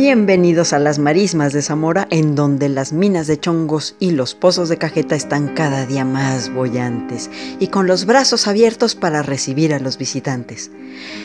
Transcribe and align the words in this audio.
Bienvenidos 0.00 0.72
a 0.74 0.78
las 0.78 1.00
marismas 1.00 1.52
de 1.52 1.60
Zamora, 1.60 2.06
en 2.10 2.36
donde 2.36 2.68
las 2.68 2.92
minas 2.92 3.26
de 3.26 3.40
chongos 3.40 3.96
y 3.98 4.12
los 4.12 4.36
pozos 4.36 4.68
de 4.68 4.76
cajeta 4.76 5.16
están 5.16 5.54
cada 5.54 5.86
día 5.86 6.04
más 6.04 6.54
bollantes 6.54 7.28
y 7.58 7.66
con 7.66 7.88
los 7.88 8.06
brazos 8.06 8.46
abiertos 8.46 8.94
para 8.94 9.22
recibir 9.22 9.74
a 9.74 9.80
los 9.80 9.98
visitantes. 9.98 10.70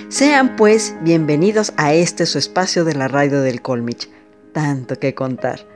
Sean 0.09 0.55
pues 0.55 0.95
bienvenidos 1.03 1.71
a 1.77 1.93
este 1.93 2.25
su 2.25 2.39
espacio 2.39 2.83
de 2.83 2.95
la 2.95 3.07
radio 3.07 3.41
del 3.41 3.61
Colmich. 3.61 4.09
Tanto 4.53 4.97
que 4.97 5.13
contar. 5.13 5.67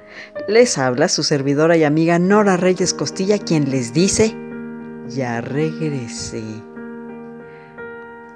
Les 0.48 0.80
habla 0.80 1.08
su 1.08 1.22
servidora 1.22 1.78
y 1.78 1.84
amiga 1.84 2.18
Nora 2.18 2.58
Reyes 2.58 2.96
Costilla, 2.96 3.38
quien 3.38 3.70
les 3.70 3.94
dice, 3.94 4.36
ya 5.08 5.40
regresé. 5.40 6.42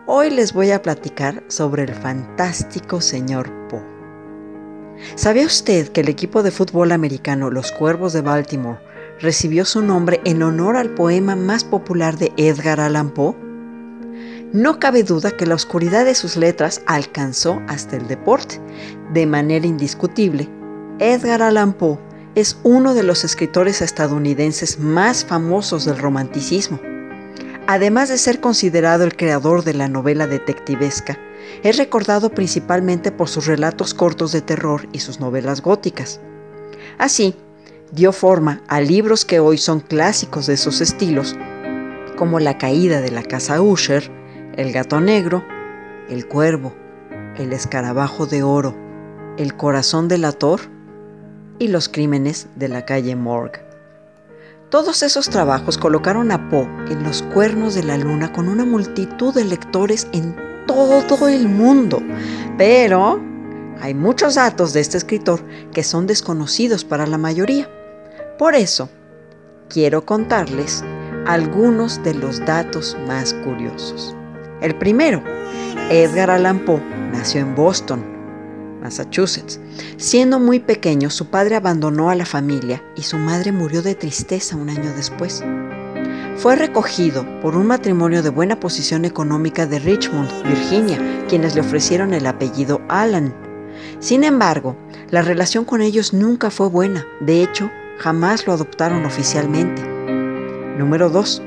Hoy 0.05 0.29
les 0.29 0.53
voy 0.53 0.69
a 0.69 0.83
platicar 0.83 1.41
sobre 1.47 1.81
el 1.81 1.95
fantástico 1.95 3.01
señor 3.01 3.49
Poe. 3.67 4.00
¿Sabía 5.15 5.45
usted 5.45 5.89
que 5.89 6.01
el 6.01 6.09
equipo 6.09 6.43
de 6.43 6.51
fútbol 6.51 6.91
americano 6.91 7.49
Los 7.49 7.71
Cuervos 7.71 8.13
de 8.13 8.21
Baltimore 8.21 8.79
recibió 9.19 9.65
su 9.65 9.81
nombre 9.81 10.21
en 10.25 10.43
honor 10.43 10.75
al 10.75 10.89
poema 10.91 11.35
más 11.35 11.63
popular 11.63 12.17
de 12.17 12.31
Edgar 12.37 12.79
Allan 12.79 13.11
Poe? 13.11 13.35
No 14.53 14.79
cabe 14.79 15.03
duda 15.03 15.31
que 15.31 15.45
la 15.45 15.55
oscuridad 15.55 16.03
de 16.03 16.15
sus 16.15 16.35
letras 16.35 16.81
alcanzó 16.85 17.61
hasta 17.67 17.95
el 17.95 18.07
deporte. 18.07 18.59
De 19.13 19.25
manera 19.25 19.65
indiscutible, 19.65 20.49
Edgar 20.99 21.41
Allan 21.41 21.73
Poe 21.73 21.97
es 22.35 22.57
uno 22.63 22.93
de 22.93 23.03
los 23.03 23.23
escritores 23.23 23.81
estadounidenses 23.81 24.79
más 24.79 25.25
famosos 25.25 25.85
del 25.85 25.97
romanticismo. 25.97 26.79
Además 27.67 28.09
de 28.09 28.17
ser 28.17 28.41
considerado 28.41 29.03
el 29.03 29.15
creador 29.15 29.63
de 29.63 29.73
la 29.73 29.87
novela 29.87 30.27
detectivesca, 30.27 31.17
es 31.63 31.77
recordado 31.77 32.31
principalmente 32.31 33.11
por 33.11 33.29
sus 33.29 33.45
relatos 33.45 33.93
cortos 33.93 34.31
de 34.31 34.41
terror 34.41 34.87
y 34.91 34.99
sus 34.99 35.19
novelas 35.19 35.61
góticas. 35.61 36.19
Así, 36.97 37.35
dio 37.91 38.11
forma 38.11 38.61
a 38.67 38.81
libros 38.81 39.25
que 39.25 39.39
hoy 39.39 39.57
son 39.57 39.79
clásicos 39.79 40.47
de 40.47 40.53
esos 40.53 40.81
estilos, 40.81 41.35
como 42.17 42.39
La 42.39 42.57
caída 42.57 43.01
de 43.01 43.11
la 43.11 43.23
casa 43.23 43.61
Usher, 43.61 44.11
El 44.55 44.71
gato 44.71 44.99
negro, 44.99 45.43
El 46.09 46.27
cuervo, 46.27 46.73
El 47.37 47.53
escarabajo 47.53 48.25
de 48.25 48.43
oro, 48.43 48.75
El 49.37 49.55
corazón 49.55 50.07
del 50.07 50.25
ator 50.25 50.61
y 51.59 51.67
Los 51.67 51.89
crímenes 51.89 52.47
de 52.55 52.67
la 52.67 52.85
calle 52.85 53.15
Morgue. 53.15 53.70
Todos 54.71 55.03
esos 55.03 55.29
trabajos 55.29 55.77
colocaron 55.77 56.31
a 56.31 56.47
Poe 56.49 56.63
en 56.89 57.03
los 57.03 57.23
cuernos 57.23 57.75
de 57.75 57.83
la 57.83 57.97
luna 57.97 58.31
con 58.31 58.47
una 58.47 58.63
multitud 58.63 59.33
de 59.33 59.43
lectores 59.43 60.07
en 60.13 60.33
todo 60.65 61.27
el 61.27 61.49
mundo. 61.49 62.01
Pero 62.57 63.21
hay 63.81 63.93
muchos 63.93 64.35
datos 64.35 64.71
de 64.71 64.79
este 64.79 64.97
escritor 64.97 65.43
que 65.73 65.83
son 65.83 66.07
desconocidos 66.07 66.85
para 66.85 67.05
la 67.05 67.17
mayoría. 67.17 67.69
Por 68.37 68.55
eso, 68.55 68.87
quiero 69.67 70.05
contarles 70.05 70.85
algunos 71.27 72.01
de 72.03 72.13
los 72.13 72.39
datos 72.45 72.97
más 73.07 73.33
curiosos. 73.43 74.15
El 74.61 74.77
primero, 74.77 75.21
Edgar 75.89 76.31
Allan 76.31 76.63
Poe 76.63 76.81
nació 77.11 77.41
en 77.41 77.55
Boston, 77.55 78.10
Massachusetts. 78.81 79.59
Siendo 79.97 80.39
muy 80.39 80.59
pequeño, 80.59 81.09
su 81.09 81.27
padre 81.27 81.55
abandonó 81.55 82.09
a 82.09 82.15
la 82.15 82.25
familia 82.25 82.83
y 82.95 83.03
su 83.03 83.17
madre 83.17 83.51
murió 83.51 83.81
de 83.81 83.95
tristeza 83.95 84.55
un 84.55 84.69
año 84.69 84.91
después. 84.95 85.43
Fue 86.37 86.55
recogido 86.55 87.25
por 87.41 87.55
un 87.55 87.67
matrimonio 87.67 88.23
de 88.23 88.29
buena 88.29 88.59
posición 88.59 89.05
económica 89.05 89.67
de 89.67 89.79
Richmond, 89.79 90.43
Virginia, 90.43 90.97
quienes 91.29 91.53
le 91.53 91.61
ofrecieron 91.61 92.13
el 92.13 92.25
apellido 92.25 92.81
Allan. 92.89 93.33
Sin 93.99 94.23
embargo, 94.23 94.75
la 95.11 95.21
relación 95.21 95.65
con 95.65 95.81
ellos 95.81 96.13
nunca 96.13 96.49
fue 96.49 96.67
buena, 96.67 97.05
de 97.19 97.43
hecho, 97.43 97.69
jamás 97.99 98.47
lo 98.47 98.53
adoptaron 98.53 99.05
oficialmente. 99.05 99.83
Número 100.77 101.09
2. 101.09 101.43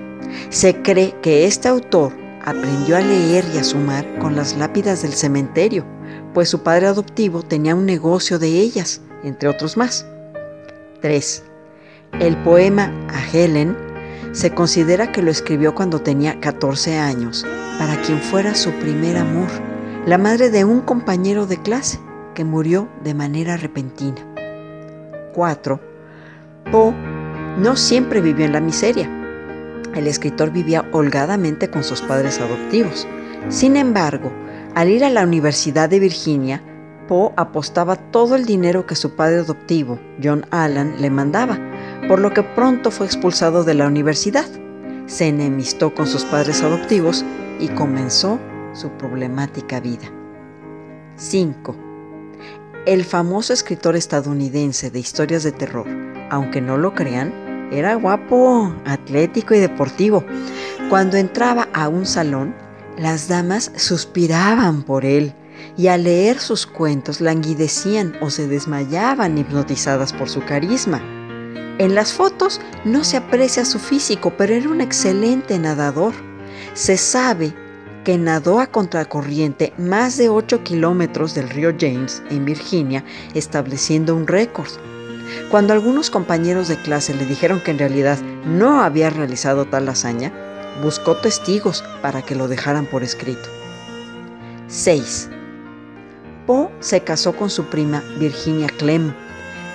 Se 0.50 0.82
cree 0.82 1.16
que 1.22 1.46
este 1.46 1.68
autor 1.68 2.12
aprendió 2.44 2.96
a 2.96 3.00
leer 3.00 3.44
y 3.54 3.58
a 3.58 3.64
sumar 3.64 4.18
con 4.18 4.36
las 4.36 4.56
lápidas 4.56 5.02
del 5.02 5.14
cementerio, 5.14 5.84
pues 6.34 6.48
su 6.48 6.62
padre 6.62 6.88
adoptivo 6.88 7.42
tenía 7.42 7.74
un 7.74 7.86
negocio 7.86 8.38
de 8.38 8.48
ellas, 8.48 9.00
entre 9.22 9.48
otros 9.48 9.76
más. 9.76 10.04
3. 11.00 11.44
El 12.20 12.36
poema 12.38 12.92
A 13.08 13.24
Helen 13.32 13.76
se 14.32 14.52
considera 14.52 15.12
que 15.12 15.22
lo 15.22 15.30
escribió 15.30 15.74
cuando 15.74 16.00
tenía 16.00 16.40
14 16.40 16.98
años, 16.98 17.46
para 17.78 18.00
quien 18.02 18.18
fuera 18.18 18.54
su 18.54 18.72
primer 18.72 19.16
amor, 19.16 19.48
la 20.06 20.18
madre 20.18 20.50
de 20.50 20.64
un 20.64 20.80
compañero 20.80 21.46
de 21.46 21.56
clase 21.56 22.00
que 22.34 22.44
murió 22.44 22.88
de 23.04 23.14
manera 23.14 23.56
repentina. 23.56 24.20
4. 25.34 25.80
Poe 26.72 26.94
no 27.58 27.76
siempre 27.76 28.20
vivió 28.20 28.44
en 28.44 28.52
la 28.52 28.60
miseria. 28.60 29.08
El 29.94 30.08
escritor 30.08 30.50
vivía 30.50 30.84
holgadamente 30.90 31.70
con 31.70 31.84
sus 31.84 32.02
padres 32.02 32.40
adoptivos. 32.40 33.06
Sin 33.48 33.76
embargo, 33.76 34.32
al 34.74 34.88
ir 34.88 35.04
a 35.04 35.10
la 35.10 35.22
Universidad 35.22 35.88
de 35.88 36.00
Virginia, 36.00 36.62
Poe 37.08 37.32
apostaba 37.36 37.96
todo 37.96 38.34
el 38.34 38.46
dinero 38.46 38.86
que 38.86 38.94
su 38.94 39.14
padre 39.14 39.40
adoptivo, 39.40 39.98
John 40.22 40.46
Allan, 40.50 41.00
le 41.00 41.10
mandaba 41.10 41.58
por 42.08 42.18
lo 42.18 42.32
que 42.32 42.42
pronto 42.42 42.90
fue 42.90 43.06
expulsado 43.06 43.64
de 43.64 43.74
la 43.74 43.86
universidad. 43.86 44.46
Se 45.06 45.28
enemistó 45.28 45.94
con 45.94 46.06
sus 46.06 46.24
padres 46.24 46.62
adoptivos 46.62 47.24
y 47.60 47.68
comenzó 47.68 48.38
su 48.72 48.90
problemática 48.90 49.80
vida. 49.80 50.10
5. 51.16 51.76
El 52.86 53.04
famoso 53.04 53.52
escritor 53.52 53.96
estadounidense 53.96 54.90
de 54.90 54.98
historias 54.98 55.42
de 55.42 55.52
terror, 55.52 55.86
aunque 56.30 56.60
no 56.60 56.76
lo 56.76 56.94
crean, 56.94 57.32
era 57.72 57.94
guapo, 57.94 58.74
atlético 58.84 59.54
y 59.54 59.58
deportivo. 59.58 60.24
Cuando 60.90 61.16
entraba 61.16 61.68
a 61.72 61.88
un 61.88 62.04
salón, 62.04 62.54
las 62.98 63.28
damas 63.28 63.72
suspiraban 63.76 64.82
por 64.82 65.04
él 65.04 65.34
y 65.76 65.88
al 65.88 66.04
leer 66.04 66.38
sus 66.38 66.66
cuentos 66.66 67.20
languidecían 67.20 68.14
o 68.20 68.30
se 68.30 68.46
desmayaban 68.46 69.38
hipnotizadas 69.38 70.12
por 70.12 70.28
su 70.28 70.44
carisma. 70.44 71.02
En 71.78 71.94
las 71.94 72.12
fotos 72.12 72.60
no 72.84 73.02
se 73.02 73.16
aprecia 73.16 73.64
su 73.64 73.80
físico, 73.80 74.34
pero 74.36 74.54
era 74.54 74.68
un 74.68 74.80
excelente 74.80 75.58
nadador. 75.58 76.12
Se 76.74 76.96
sabe 76.96 77.52
que 78.04 78.16
nadó 78.16 78.60
a 78.60 78.68
contracorriente 78.68 79.72
más 79.76 80.16
de 80.16 80.28
8 80.28 80.62
kilómetros 80.62 81.34
del 81.34 81.48
río 81.48 81.74
James 81.78 82.22
en 82.30 82.44
Virginia, 82.44 83.04
estableciendo 83.34 84.14
un 84.14 84.28
récord. 84.28 84.70
Cuando 85.50 85.72
algunos 85.72 86.10
compañeros 86.10 86.68
de 86.68 86.80
clase 86.80 87.14
le 87.14 87.24
dijeron 87.24 87.60
que 87.60 87.72
en 87.72 87.78
realidad 87.78 88.18
no 88.46 88.82
había 88.82 89.10
realizado 89.10 89.64
tal 89.64 89.88
hazaña, 89.88 90.32
buscó 90.82 91.16
testigos 91.16 91.84
para 92.02 92.22
que 92.22 92.34
lo 92.34 92.48
dejaran 92.48 92.86
por 92.86 93.02
escrito. 93.02 93.48
6. 94.68 95.28
Poe 96.46 96.68
se 96.80 97.02
casó 97.02 97.34
con 97.34 97.50
su 97.50 97.64
prima 97.64 98.02
Virginia 98.18 98.66
Clem, 98.66 99.14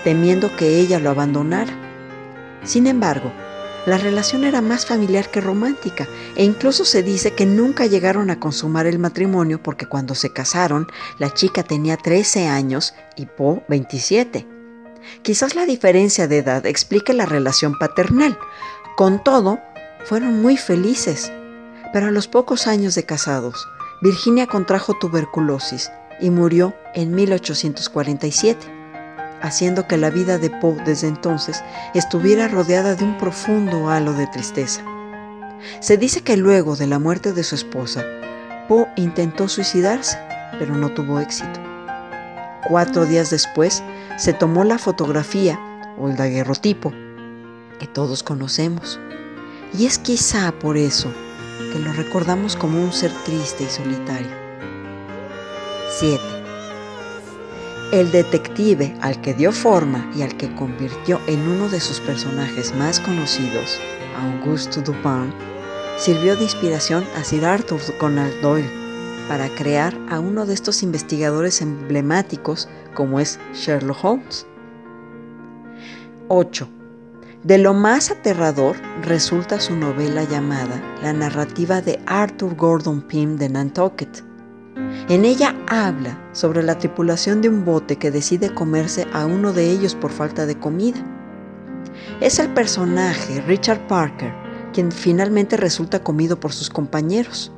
temiendo 0.03 0.55
que 0.55 0.79
ella 0.79 0.99
lo 0.99 1.09
abandonara. 1.09 1.73
Sin 2.63 2.87
embargo, 2.87 3.31
La 3.85 3.97
relación 3.97 4.43
era 4.43 4.61
más 4.61 4.85
familiar 4.85 5.31
que 5.31 5.41
romántica 5.41 6.07
e 6.35 6.43
incluso 6.43 6.83
se 6.83 7.01
dice 7.01 7.31
que 7.33 7.45
nunca 7.45 7.85
llegaron 7.85 8.29
a 8.29 8.39
consumar 8.39 8.85
el 8.85 8.99
matrimonio 8.99 9.63
porque 9.63 9.87
cuando 9.87 10.15
se 10.15 10.33
casaron 10.33 10.87
la 11.17 11.33
chica 11.33 11.63
tenía 11.63 11.95
13 11.95 12.47
años 12.47 12.93
y 13.15 13.25
Poe 13.25 13.63
27. 13.69 14.45
Quizás 15.21 15.55
la 15.55 15.65
diferencia 15.65 16.27
de 16.27 16.39
edad 16.39 16.65
explique 16.65 17.13
la 17.13 17.25
relación 17.25 17.79
paternal. 17.79 18.37
Con 18.97 19.23
todo, 19.23 19.59
fueron 20.05 20.41
muy 20.41 20.57
felices. 20.57 21.31
Pero 21.91 22.07
a 22.07 22.11
los 22.11 22.27
pocos 22.27 22.67
años 22.67 22.95
de 22.95 23.03
casados, 23.03 23.67
Virginia 24.01 24.47
contrajo 24.47 24.93
tuberculosis 24.93 25.91
y 26.19 26.29
murió 26.29 26.73
en 26.93 27.13
1847, 27.15 28.59
haciendo 29.41 29.87
que 29.87 29.97
la 29.97 30.09
vida 30.09 30.37
de 30.37 30.49
Poe 30.49 30.77
desde 30.85 31.07
entonces 31.07 31.63
estuviera 31.93 32.47
rodeada 32.47 32.95
de 32.95 33.03
un 33.03 33.17
profundo 33.17 33.89
halo 33.89 34.13
de 34.13 34.27
tristeza. 34.27 34.83
Se 35.79 35.97
dice 35.97 36.21
que 36.21 36.37
luego 36.37 36.75
de 36.75 36.87
la 36.87 36.99
muerte 36.99 37.33
de 37.33 37.43
su 37.43 37.55
esposa, 37.55 38.05
Poe 38.67 38.87
intentó 38.95 39.47
suicidarse, 39.47 40.17
pero 40.59 40.75
no 40.75 40.93
tuvo 40.93 41.19
éxito. 41.19 41.59
Cuatro 42.67 43.05
días 43.05 43.29
después, 43.29 43.83
se 44.17 44.33
tomó 44.33 44.63
la 44.63 44.77
fotografía 44.77 45.59
o 45.97 46.09
el 46.09 46.15
daguerrotipo 46.15 46.93
que 47.79 47.87
todos 47.87 48.21
conocemos. 48.23 48.99
Y 49.77 49.85
es 49.85 49.99
quizá 49.99 50.51
por 50.51 50.77
eso 50.77 51.11
que 51.71 51.79
lo 51.79 51.93
recordamos 51.93 52.55
como 52.55 52.81
un 52.81 52.91
ser 52.91 53.11
triste 53.23 53.65
y 53.65 53.69
solitario. 53.69 54.31
7. 55.99 56.19
El 57.91 58.11
detective 58.11 58.95
al 59.01 59.19
que 59.21 59.33
dio 59.33 59.51
forma 59.51 60.09
y 60.15 60.21
al 60.21 60.37
que 60.37 60.53
convirtió 60.55 61.19
en 61.27 61.41
uno 61.47 61.69
de 61.69 61.79
sus 61.79 61.99
personajes 61.99 62.73
más 62.75 62.99
conocidos, 62.99 63.79
Auguste 64.17 64.81
Dupin, 64.81 65.33
sirvió 65.97 66.35
de 66.35 66.43
inspiración 66.43 67.03
a 67.15 67.23
Sir 67.23 67.45
Arthur 67.45 67.79
Conan 67.97 68.31
Doyle 68.41 68.69
para 69.27 69.49
crear 69.49 69.95
a 70.09 70.19
uno 70.19 70.45
de 70.45 70.53
estos 70.53 70.81
investigadores 70.81 71.61
emblemáticos 71.61 72.67
como 72.95 73.19
es 73.19 73.39
Sherlock 73.53 74.03
Holmes. 74.03 74.45
8. 76.27 76.78
De 77.43 77.57
lo 77.57 77.73
más 77.73 78.11
aterrador 78.11 78.75
resulta 79.01 79.61
su 79.61 79.73
novela 79.73 80.25
llamada 80.25 80.81
La 81.01 81.13
narrativa 81.13 81.81
de 81.81 81.97
Arthur 82.05 82.53
Gordon 82.55 83.01
Pym 83.01 83.37
de 83.37 83.47
Nantucket. 83.47 84.25
En 85.07 85.23
ella 85.23 85.55
habla 85.67 86.21
sobre 86.33 86.63
la 86.63 86.77
tripulación 86.77 87.41
de 87.41 87.47
un 87.47 87.63
bote 87.63 87.95
que 87.95 88.11
decide 88.11 88.53
comerse 88.53 89.07
a 89.13 89.25
uno 89.25 89.53
de 89.53 89.71
ellos 89.71 89.95
por 89.95 90.11
falta 90.11 90.45
de 90.45 90.59
comida. 90.59 90.99
Es 92.19 92.39
el 92.39 92.53
personaje 92.53 93.41
Richard 93.41 93.87
Parker 93.87 94.33
quien 94.73 94.91
finalmente 94.91 95.55
resulta 95.57 96.03
comido 96.03 96.39
por 96.39 96.51
sus 96.51 96.69
compañeros. 96.69 97.51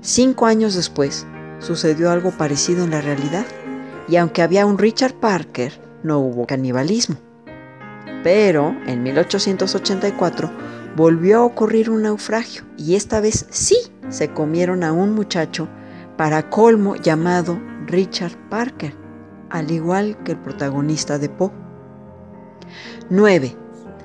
Cinco 0.00 0.46
años 0.46 0.74
después, 0.74 1.26
sucedió 1.58 2.10
algo 2.10 2.30
parecido 2.30 2.84
en 2.84 2.90
la 2.90 3.00
realidad, 3.00 3.46
y 4.08 4.16
aunque 4.16 4.42
había 4.42 4.66
un 4.66 4.78
Richard 4.78 5.14
Parker, 5.14 5.80
no 6.02 6.18
hubo 6.18 6.46
canibalismo. 6.46 7.27
Pero 8.22 8.76
en 8.86 9.02
1884 9.02 10.50
volvió 10.96 11.38
a 11.38 11.44
ocurrir 11.44 11.90
un 11.90 12.02
naufragio 12.02 12.64
y 12.76 12.96
esta 12.96 13.20
vez 13.20 13.46
sí 13.50 13.76
se 14.08 14.30
comieron 14.30 14.82
a 14.82 14.92
un 14.92 15.14
muchacho 15.14 15.68
para 16.16 16.50
colmo 16.50 16.96
llamado 16.96 17.60
Richard 17.86 18.36
Parker, 18.50 18.94
al 19.50 19.70
igual 19.70 20.18
que 20.24 20.32
el 20.32 20.38
protagonista 20.38 21.18
de 21.18 21.28
Poe. 21.28 21.52
9. 23.10 23.56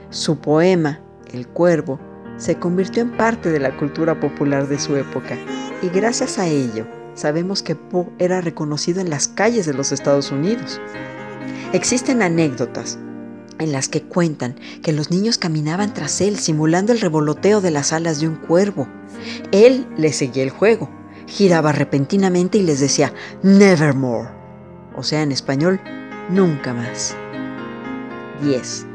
Su 0.10 0.40
poema, 0.40 1.02
El 1.32 1.48
Cuervo, 1.48 2.00
se 2.38 2.56
convirtió 2.56 3.02
en 3.02 3.18
parte 3.18 3.50
de 3.50 3.60
la 3.60 3.76
cultura 3.78 4.20
popular 4.20 4.68
de 4.68 4.80
su 4.80 4.96
época 4.96 5.36
y 5.82 5.90
gracias 5.90 6.38
a 6.38 6.48
ello 6.48 6.86
sabemos 7.16 7.64
que 7.64 7.76
Poe 7.76 8.10
era 8.20 8.42
reconocido 8.42 9.02
en 9.02 9.10
las 9.10 9.28
calles 9.28 9.66
de 9.66 9.74
los 9.74 9.92
Estados 9.92 10.32
Unidos. 10.32 10.80
Existen 11.74 12.22
anécdotas 12.22 13.00
en 13.60 13.72
las 13.72 13.90
que 13.90 14.02
cuentan 14.02 14.56
que 14.82 14.94
los 14.94 15.12
niños 15.12 15.38
caminaban 15.38 15.94
tras 15.94 16.22
él 16.22 16.38
simulando 16.38 16.92
el 16.92 17.02
revoloteo 17.02 17.62
de 17.62 17.72
las 17.72 17.94
alas 17.94 18.20
de 18.20 18.28
un 18.28 18.36
cuervo. 18.36 18.88
Él 19.52 19.88
les 19.98 20.18
seguía 20.18 20.44
el 20.44 20.50
juego, 20.50 20.90
giraba 21.28 21.72
repentinamente 21.72 22.58
y 22.58 22.64
les 22.64 22.80
decía 22.80 23.14
Nevermore, 23.42 24.30
o 24.96 25.04
sea, 25.04 25.22
en 25.22 25.32
español, 25.32 25.80
nunca 26.30 26.74
más. 26.74 27.16
10. 28.44 28.86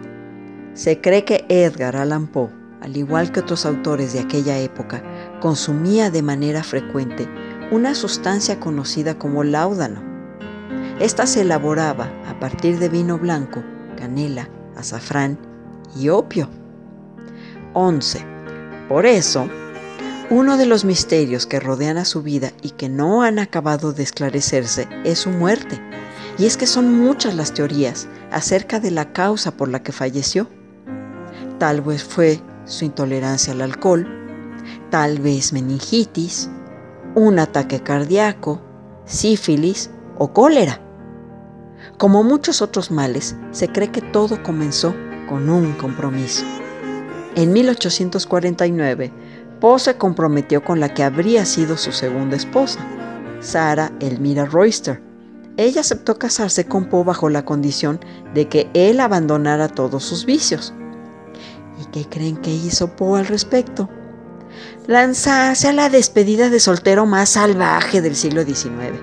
Se 0.75 1.01
cree 1.01 1.25
que 1.25 1.45
Edgar 1.49 1.97
Allan 1.97 2.27
Poe, 2.27 2.51
al 2.81 2.97
igual 2.97 3.33
que 3.33 3.41
otros 3.41 3.67
autores 3.67 4.13
de 4.13 4.21
aquella 4.21 4.59
época, 4.59 5.03
consumía 5.41 6.11
de 6.11 6.23
manera 6.23 6.63
frecuente 6.63 7.29
una 7.71 7.95
sustancia 7.95 8.61
conocida 8.61 9.19
como 9.19 9.45
láudano. 9.45 10.03
Esta 11.01 11.27
se 11.27 11.43
elaboraba 11.43 12.11
a 12.29 12.39
partir 12.41 12.79
de 12.79 12.89
vino 12.89 13.19
blanco 13.19 13.63
canela, 13.99 14.49
azafrán 14.77 15.39
y 15.97 16.09
opio. 16.09 16.49
11. 17.75 18.25
Por 18.89 19.05
eso, 19.07 19.49
uno 20.31 20.57
de 20.57 20.67
los 20.67 20.85
misterios 20.85 21.47
que 21.47 21.59
rodean 21.59 21.99
a 21.99 22.05
su 22.05 22.23
vida 22.23 22.53
y 22.63 22.71
que 22.71 22.89
no 22.89 23.23
han 23.23 23.39
acabado 23.39 23.93
de 23.93 24.05
esclarecerse 24.05 24.89
es 25.05 25.19
su 25.19 25.31
muerte. 25.31 25.81
Y 26.39 26.47
es 26.47 26.57
que 26.57 26.67
son 26.67 26.97
muchas 27.01 27.35
las 27.35 27.53
teorías 27.53 28.09
acerca 28.31 28.79
de 28.79 28.93
la 28.93 29.13
causa 29.13 29.51
por 29.57 29.69
la 29.69 29.83
que 29.83 29.93
falleció. 29.93 30.49
Tal 31.59 31.81
vez 31.81 32.05
fue 32.05 32.41
su 32.65 32.85
intolerancia 32.85 33.53
al 33.53 33.63
alcohol, 33.63 34.07
tal 34.91 35.19
vez 35.19 35.53
meningitis, 35.53 36.49
un 37.17 37.41
ataque 37.41 37.81
cardíaco, 37.81 38.63
sífilis 39.07 39.91
o 40.17 40.33
cólera. 40.33 40.88
Como 41.99 42.23
muchos 42.23 42.63
otros 42.63 42.93
males, 42.93 43.35
se 43.51 43.73
cree 43.73 43.91
que 43.91 44.01
todo 44.01 44.41
comenzó 44.45 44.95
con 45.29 45.51
un 45.51 45.73
compromiso. 45.73 46.45
En 47.35 47.53
1849, 47.53 49.13
Poe 49.61 49.81
se 49.81 49.97
comprometió 49.97 50.63
con 50.63 50.79
la 50.79 50.95
que 50.95 51.03
habría 51.03 51.45
sido 51.45 51.77
su 51.77 51.91
segunda 51.91 52.37
esposa, 52.37 52.79
Sarah 53.41 53.91
Elmira 53.99 54.45
Royster. 54.45 55.03
Ella 55.57 55.81
aceptó 55.81 56.21
casarse 56.21 56.67
con 56.67 56.89
Poe 56.89 57.03
bajo 57.03 57.31
la 57.31 57.45
condición 57.45 57.99
de 58.33 58.47
que 58.47 58.71
él 58.75 59.01
abandonara 59.01 59.67
todos 59.67 60.05
sus 60.05 60.25
vicios. 60.25 60.73
¿Y 61.83 61.87
qué 61.87 62.09
creen 62.09 62.37
que 62.37 62.55
hizo 62.55 62.95
Poe 62.95 63.19
al 63.19 63.27
respecto? 63.27 63.91
Lanzarse 64.87 65.67
a 65.67 65.73
la 65.73 65.89
despedida 65.91 66.49
de 66.49 66.61
soltero 66.61 67.07
más 67.07 67.31
salvaje 67.31 68.01
del 68.01 68.15
siglo 68.15 68.45
XIX. 68.45 69.01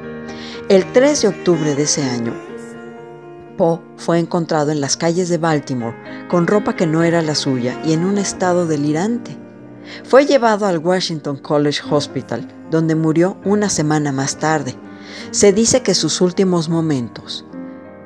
El 0.70 0.90
3 0.94 1.24
de 1.24 1.28
octubre 1.28 1.76
de 1.76 1.84
ese 1.84 2.02
año, 2.02 2.45
Poe 3.58 3.80
fue 3.98 4.20
encontrado 4.20 4.72
en 4.72 4.82
las 4.82 4.98
calles 4.98 5.30
de 5.30 5.38
Baltimore 5.38 5.96
con 6.30 6.48
ropa 6.48 6.76
que 6.76 6.88
no 6.88 7.04
era 7.04 7.22
la 7.22 7.36
suya 7.36 7.80
y 7.86 7.94
en 7.94 8.06
un 8.06 8.18
estado 8.18 8.68
delirante. 8.68 9.38
Fue 10.04 10.26
llevado 10.26 10.66
al 10.66 10.80
Washington 10.80 11.38
College 11.38 11.82
Hospital, 11.90 12.48
donde 12.72 12.96
murió 12.96 13.38
una 13.46 13.70
semana 13.70 14.12
más 14.12 14.38
tarde. 14.38 14.76
Se 15.32 15.54
dice 15.54 15.84
que 15.84 15.94
sus 15.94 16.22
últimos 16.22 16.70
momentos, 16.70 17.46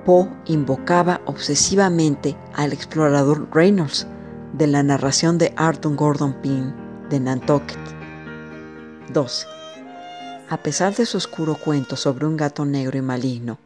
Poe 0.06 0.30
invocaba 0.46 1.22
obsesivamente 1.26 2.38
al 2.54 2.74
explorador 2.74 3.48
Reynolds 3.52 4.08
de 4.54 4.68
la 4.68 4.84
narración 4.84 5.38
de 5.38 5.54
Arthur 5.56 5.96
Gordon 5.96 6.34
Pym 6.42 6.74
de 7.10 7.20
Nantucket. 7.20 7.78
12. 9.14 9.48
A 10.50 10.58
pesar 10.58 10.96
de 10.96 11.06
su 11.06 11.18
oscuro 11.18 11.56
cuento 11.56 11.96
sobre 11.96 12.26
un 12.26 12.38
gato 12.38 12.66
negro 12.66 12.98
y 12.98 13.02
maligno, 13.02 13.60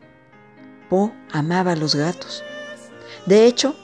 Poe 0.93 1.11
amaba 1.31 1.71
a 1.71 1.75
los 1.75 1.95
gatos. 1.95 2.43
De 3.25 3.47
hecho, 3.47 3.75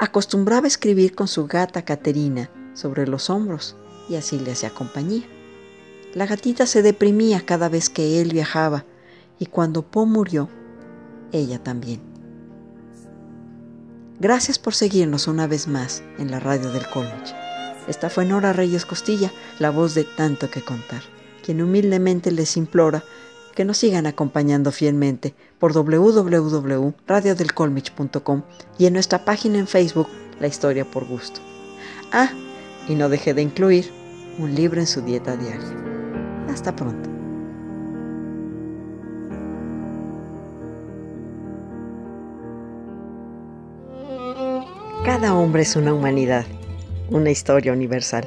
acostumbraba 0.00 0.66
escribir 0.66 1.14
con 1.14 1.28
su 1.28 1.46
gata 1.46 1.84
Caterina 1.84 2.50
sobre 2.74 3.06
los 3.06 3.30
hombros 3.30 3.76
y 4.08 4.16
así 4.16 4.40
le 4.40 4.50
hacía 4.50 4.70
compañía. 4.70 5.22
La 6.12 6.26
gatita 6.26 6.66
se 6.66 6.82
deprimía 6.82 7.46
cada 7.46 7.68
vez 7.68 7.88
que 7.88 8.20
él 8.20 8.32
viajaba 8.32 8.84
y 9.38 9.46
cuando 9.46 9.82
Poe 9.82 10.06
murió, 10.06 10.48
ella 11.30 11.62
también. 11.62 12.00
Gracias 14.18 14.58
por 14.58 14.74
seguirnos 14.74 15.28
una 15.28 15.46
vez 15.46 15.68
más 15.68 16.02
en 16.18 16.32
la 16.32 16.40
radio 16.40 16.72
del 16.72 16.88
college. 16.88 17.32
Esta 17.86 18.10
fue 18.10 18.24
Nora 18.24 18.52
Reyes 18.52 18.86
Costilla, 18.86 19.30
la 19.60 19.70
voz 19.70 19.94
de 19.94 20.02
Tanto 20.02 20.50
que 20.50 20.62
Contar, 20.62 21.02
quien 21.44 21.62
humildemente 21.62 22.32
les 22.32 22.56
implora 22.56 23.04
que 23.56 23.64
nos 23.64 23.78
sigan 23.78 24.06
acompañando 24.06 24.70
fielmente 24.70 25.34
por 25.58 25.72
www.radiodelcolmich.com 25.72 28.42
y 28.78 28.86
en 28.86 28.92
nuestra 28.92 29.24
página 29.24 29.58
en 29.58 29.66
Facebook, 29.66 30.06
La 30.38 30.46
Historia 30.46 30.84
por 30.84 31.04
Gusto. 31.06 31.40
Ah, 32.12 32.30
y 32.86 32.94
no 32.94 33.08
deje 33.08 33.34
de 33.34 33.42
incluir 33.42 33.90
un 34.38 34.54
libro 34.54 34.78
en 34.78 34.86
su 34.86 35.00
dieta 35.00 35.36
diaria. 35.36 35.74
Hasta 36.48 36.76
pronto. 36.76 37.10
Cada 45.04 45.34
hombre 45.34 45.62
es 45.62 45.74
una 45.74 45.92
humanidad 45.92 46.46
una 47.10 47.30
historia 47.30 47.72
universal. 47.72 48.26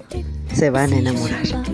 Se 0.53 0.69
van 0.69 0.93
a 0.93 0.97
enamorar. 0.97 1.70